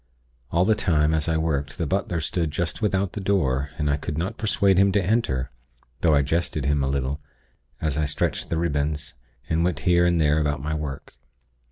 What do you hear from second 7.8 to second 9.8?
I stretched the ribbons, and